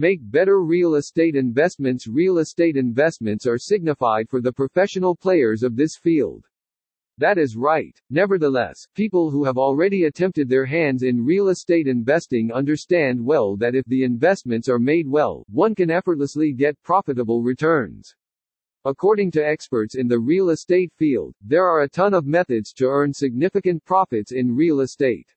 Make 0.00 0.20
better 0.22 0.62
real 0.62 0.94
estate 0.94 1.36
investments. 1.36 2.06
Real 2.06 2.38
estate 2.38 2.74
investments 2.78 3.46
are 3.46 3.58
signified 3.58 4.30
for 4.30 4.40
the 4.40 4.50
professional 4.50 5.14
players 5.14 5.62
of 5.62 5.76
this 5.76 5.94
field. 5.94 6.46
That 7.18 7.36
is 7.36 7.54
right. 7.54 7.94
Nevertheless, 8.08 8.86
people 8.94 9.30
who 9.30 9.44
have 9.44 9.58
already 9.58 10.04
attempted 10.04 10.48
their 10.48 10.64
hands 10.64 11.02
in 11.02 11.22
real 11.22 11.48
estate 11.50 11.86
investing 11.86 12.50
understand 12.50 13.22
well 13.22 13.58
that 13.58 13.74
if 13.74 13.84
the 13.88 14.02
investments 14.02 14.70
are 14.70 14.78
made 14.78 15.06
well, 15.06 15.44
one 15.50 15.74
can 15.74 15.90
effortlessly 15.90 16.54
get 16.54 16.82
profitable 16.82 17.42
returns. 17.42 18.14
According 18.86 19.32
to 19.32 19.46
experts 19.46 19.96
in 19.96 20.08
the 20.08 20.18
real 20.18 20.48
estate 20.48 20.94
field, 20.96 21.34
there 21.42 21.66
are 21.66 21.82
a 21.82 21.88
ton 21.90 22.14
of 22.14 22.24
methods 22.24 22.72
to 22.78 22.86
earn 22.86 23.12
significant 23.12 23.84
profits 23.84 24.32
in 24.32 24.56
real 24.56 24.80
estate. 24.80 25.28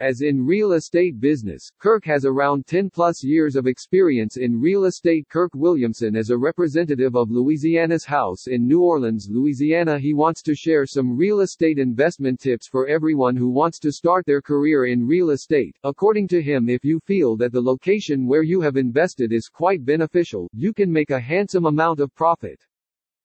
As 0.00 0.20
in 0.20 0.44
real 0.44 0.72
estate 0.72 1.18
business, 1.20 1.70
Kirk 1.78 2.04
has 2.04 2.26
around 2.26 2.66
10 2.66 2.90
plus 2.90 3.24
years 3.24 3.56
of 3.56 3.66
experience 3.66 4.36
in 4.36 4.60
real 4.60 4.84
estate. 4.84 5.26
Kirk 5.30 5.52
Williamson 5.54 6.14
is 6.14 6.28
a 6.28 6.36
representative 6.36 7.16
of 7.16 7.30
Louisiana's 7.30 8.04
House 8.04 8.46
in 8.46 8.68
New 8.68 8.82
Orleans, 8.82 9.26
Louisiana. 9.30 9.98
He 9.98 10.12
wants 10.12 10.42
to 10.42 10.54
share 10.54 10.84
some 10.84 11.16
real 11.16 11.40
estate 11.40 11.78
investment 11.78 12.40
tips 12.40 12.68
for 12.68 12.86
everyone 12.86 13.36
who 13.36 13.48
wants 13.48 13.78
to 13.78 13.90
start 13.90 14.26
their 14.26 14.42
career 14.42 14.84
in 14.84 15.06
real 15.06 15.30
estate. 15.30 15.74
According 15.82 16.28
to 16.28 16.42
him, 16.42 16.68
if 16.68 16.84
you 16.84 17.00
feel 17.00 17.34
that 17.38 17.52
the 17.52 17.62
location 17.62 18.26
where 18.26 18.42
you 18.42 18.60
have 18.60 18.76
invested 18.76 19.32
is 19.32 19.48
quite 19.48 19.82
beneficial, 19.82 20.46
you 20.52 20.74
can 20.74 20.92
make 20.92 21.08
a 21.08 21.18
handsome 21.18 21.64
amount 21.64 22.00
of 22.00 22.14
profit. 22.14 22.60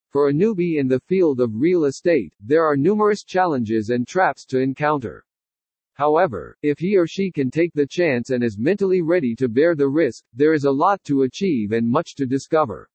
For 0.08 0.30
a 0.30 0.34
newbie 0.34 0.80
in 0.80 0.88
the 0.88 1.02
field 1.02 1.42
of 1.42 1.60
real 1.60 1.84
estate, 1.84 2.34
there 2.40 2.64
are 2.64 2.78
numerous 2.78 3.26
challenges 3.26 3.90
and 3.90 4.08
traps 4.08 4.46
to 4.46 4.60
encounter. 4.60 5.26
However, 6.02 6.58
if 6.64 6.80
he 6.80 6.98
or 6.98 7.06
she 7.06 7.30
can 7.30 7.52
take 7.52 7.74
the 7.74 7.86
chance 7.86 8.32
and 8.32 8.44
is 8.44 8.58
mentally 8.58 9.04
ready 9.04 9.36
to 9.36 9.48
bear 9.48 9.76
the 9.76 9.88
risk, 9.88 10.24
there 10.34 10.56
is 10.56 10.64
a 10.64 10.72
lot 10.72 11.00
to 11.04 11.22
achieve 11.22 11.74
and 11.74 11.88
much 11.88 12.16
to 12.16 12.26
discover. 12.26 12.90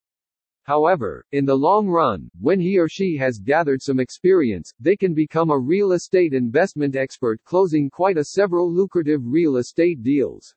However, 0.64 1.24
in 1.30 1.44
the 1.44 1.54
long 1.54 1.86
run, 1.86 2.28
when 2.40 2.58
he 2.58 2.80
or 2.80 2.88
she 2.88 3.16
has 3.16 3.38
gathered 3.38 3.80
some 3.80 4.00
experience, 4.00 4.72
they 4.80 4.96
can 4.96 5.14
become 5.14 5.50
a 5.50 5.56
real 5.56 5.92
estate 5.92 6.32
investment 6.32 6.96
expert 6.96 7.40
closing 7.44 7.88
quite 7.88 8.18
a 8.18 8.24
several 8.24 8.68
lucrative 8.74 9.20
real 9.24 9.58
estate 9.58 10.02
deals. 10.02 10.52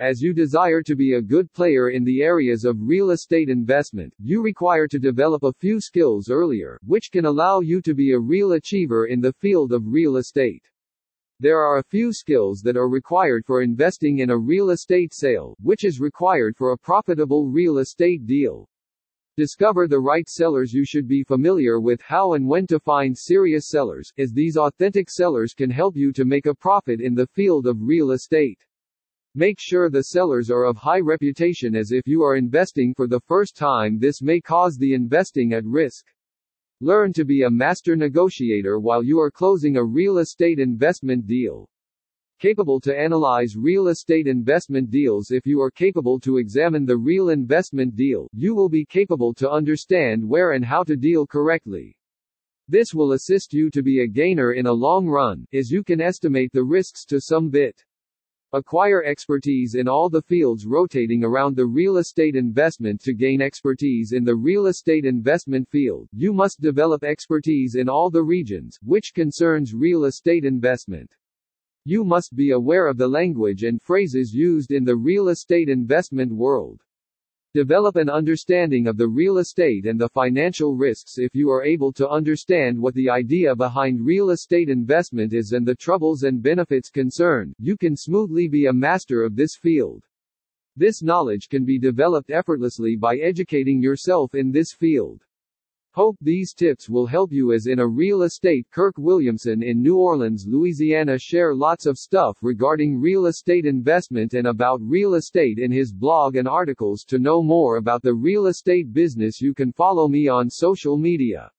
As 0.00 0.20
you 0.20 0.34
desire 0.34 0.82
to 0.82 0.94
be 0.94 1.14
a 1.14 1.22
good 1.22 1.50
player 1.54 1.88
in 1.88 2.04
the 2.04 2.20
areas 2.20 2.66
of 2.66 2.76
real 2.78 3.12
estate 3.12 3.48
investment, 3.48 4.12
you 4.18 4.42
require 4.42 4.86
to 4.86 4.98
develop 4.98 5.44
a 5.44 5.54
few 5.54 5.80
skills 5.80 6.28
earlier, 6.28 6.78
which 6.84 7.10
can 7.10 7.24
allow 7.24 7.60
you 7.60 7.80
to 7.80 7.94
be 7.94 8.12
a 8.12 8.20
real 8.20 8.52
achiever 8.52 9.06
in 9.06 9.22
the 9.22 9.32
field 9.32 9.72
of 9.72 9.86
real 9.86 10.18
estate. 10.18 10.69
There 11.42 11.58
are 11.58 11.78
a 11.78 11.82
few 11.82 12.12
skills 12.12 12.60
that 12.64 12.76
are 12.76 12.90
required 12.90 13.46
for 13.46 13.62
investing 13.62 14.18
in 14.18 14.28
a 14.28 14.36
real 14.36 14.72
estate 14.72 15.14
sale, 15.14 15.56
which 15.62 15.84
is 15.84 15.98
required 15.98 16.54
for 16.54 16.72
a 16.72 16.76
profitable 16.76 17.46
real 17.48 17.78
estate 17.78 18.26
deal. 18.26 18.68
Discover 19.38 19.88
the 19.88 20.00
right 20.00 20.28
sellers 20.28 20.74
you 20.74 20.84
should 20.84 21.08
be 21.08 21.24
familiar 21.24 21.80
with 21.80 22.02
how 22.02 22.34
and 22.34 22.46
when 22.46 22.66
to 22.66 22.78
find 22.78 23.16
serious 23.16 23.70
sellers, 23.70 24.12
as 24.18 24.32
these 24.32 24.58
authentic 24.58 25.08
sellers 25.08 25.54
can 25.54 25.70
help 25.70 25.96
you 25.96 26.12
to 26.12 26.26
make 26.26 26.44
a 26.44 26.54
profit 26.54 27.00
in 27.00 27.14
the 27.14 27.28
field 27.28 27.66
of 27.66 27.80
real 27.80 28.10
estate. 28.10 28.62
Make 29.34 29.56
sure 29.58 29.88
the 29.88 30.02
sellers 30.02 30.50
are 30.50 30.64
of 30.64 30.76
high 30.76 31.00
reputation 31.00 31.74
as 31.74 31.90
if 31.90 32.06
you 32.06 32.20
are 32.22 32.36
investing 32.36 32.92
for 32.92 33.06
the 33.06 33.20
first 33.20 33.56
time 33.56 33.98
this 33.98 34.20
may 34.20 34.42
cause 34.42 34.76
the 34.76 34.92
investing 34.92 35.54
at 35.54 35.64
risk. 35.64 36.04
Learn 36.82 37.12
to 37.12 37.26
be 37.26 37.42
a 37.42 37.50
master 37.50 37.94
negotiator 37.94 38.78
while 38.78 39.02
you 39.02 39.20
are 39.20 39.30
closing 39.30 39.76
a 39.76 39.84
real 39.84 40.16
estate 40.16 40.58
investment 40.58 41.26
deal. 41.26 41.68
Capable 42.38 42.80
to 42.80 42.98
analyze 42.98 43.54
real 43.54 43.88
estate 43.88 44.26
investment 44.26 44.90
deals 44.90 45.30
If 45.30 45.44
you 45.44 45.60
are 45.60 45.70
capable 45.70 46.18
to 46.20 46.38
examine 46.38 46.86
the 46.86 46.96
real 46.96 47.28
investment 47.28 47.96
deal, 47.96 48.30
you 48.32 48.54
will 48.54 48.70
be 48.70 48.86
capable 48.86 49.34
to 49.34 49.50
understand 49.50 50.26
where 50.26 50.52
and 50.52 50.64
how 50.64 50.82
to 50.84 50.96
deal 50.96 51.26
correctly. 51.26 51.94
This 52.66 52.94
will 52.94 53.12
assist 53.12 53.52
you 53.52 53.68
to 53.72 53.82
be 53.82 54.00
a 54.00 54.06
gainer 54.06 54.52
in 54.52 54.66
a 54.66 54.72
long 54.72 55.06
run, 55.06 55.44
as 55.52 55.70
you 55.70 55.84
can 55.84 56.00
estimate 56.00 56.50
the 56.54 56.64
risks 56.64 57.04
to 57.06 57.20
some 57.20 57.50
bit. 57.50 57.84
Acquire 58.52 59.04
expertise 59.04 59.76
in 59.76 59.86
all 59.86 60.08
the 60.08 60.22
fields 60.22 60.66
rotating 60.66 61.22
around 61.22 61.54
the 61.54 61.66
real 61.66 61.98
estate 61.98 62.34
investment 62.34 63.00
to 63.02 63.12
gain 63.12 63.40
expertise 63.40 64.10
in 64.10 64.24
the 64.24 64.34
real 64.34 64.66
estate 64.66 65.04
investment 65.04 65.68
field. 65.68 66.08
You 66.12 66.32
must 66.32 66.60
develop 66.60 67.04
expertise 67.04 67.76
in 67.76 67.88
all 67.88 68.10
the 68.10 68.24
regions, 68.24 68.76
which 68.82 69.14
concerns 69.14 69.72
real 69.72 70.04
estate 70.04 70.44
investment. 70.44 71.14
You 71.84 72.02
must 72.02 72.34
be 72.34 72.50
aware 72.50 72.88
of 72.88 72.96
the 72.96 73.06
language 73.06 73.62
and 73.62 73.80
phrases 73.80 74.34
used 74.34 74.72
in 74.72 74.82
the 74.84 74.96
real 74.96 75.28
estate 75.28 75.68
investment 75.68 76.32
world. 76.32 76.82
Develop 77.52 77.96
an 77.96 78.08
understanding 78.08 78.86
of 78.86 78.96
the 78.96 79.08
real 79.08 79.38
estate 79.38 79.84
and 79.84 80.00
the 80.00 80.08
financial 80.10 80.76
risks 80.76 81.18
if 81.18 81.34
you 81.34 81.50
are 81.50 81.64
able 81.64 81.92
to 81.94 82.08
understand 82.08 82.80
what 82.80 82.94
the 82.94 83.10
idea 83.10 83.56
behind 83.56 84.06
real 84.06 84.30
estate 84.30 84.68
investment 84.68 85.32
is 85.32 85.52
and 85.52 85.66
the 85.66 85.74
troubles 85.74 86.22
and 86.22 86.40
benefits 86.40 86.90
concerned, 86.90 87.52
you 87.58 87.76
can 87.76 87.96
smoothly 87.96 88.46
be 88.46 88.66
a 88.66 88.72
master 88.72 89.24
of 89.24 89.34
this 89.34 89.56
field. 89.56 90.04
This 90.76 91.02
knowledge 91.02 91.48
can 91.48 91.64
be 91.64 91.76
developed 91.76 92.30
effortlessly 92.30 92.94
by 92.94 93.16
educating 93.16 93.82
yourself 93.82 94.36
in 94.36 94.52
this 94.52 94.72
field. 94.72 95.24
Hope 95.92 96.16
these 96.20 96.54
tips 96.54 96.88
will 96.88 97.06
help 97.06 97.32
you 97.32 97.52
as 97.52 97.66
in 97.66 97.80
a 97.80 97.86
real 97.86 98.22
estate 98.22 98.64
Kirk 98.70 98.94
Williamson 98.96 99.60
in 99.60 99.82
New 99.82 99.96
Orleans, 99.96 100.46
Louisiana 100.46 101.18
share 101.18 101.52
lots 101.52 101.84
of 101.84 101.98
stuff 101.98 102.38
regarding 102.42 103.00
real 103.00 103.26
estate 103.26 103.66
investment 103.66 104.34
and 104.34 104.46
about 104.46 104.80
real 104.80 105.14
estate 105.14 105.58
in 105.58 105.72
his 105.72 105.92
blog 105.92 106.36
and 106.36 106.46
articles 106.46 107.02
to 107.08 107.18
know 107.18 107.42
more 107.42 107.76
about 107.76 108.02
the 108.02 108.14
real 108.14 108.46
estate 108.46 108.92
business 108.92 109.40
you 109.40 109.52
can 109.52 109.72
follow 109.72 110.06
me 110.06 110.28
on 110.28 110.48
social 110.48 110.96
media. 110.96 111.50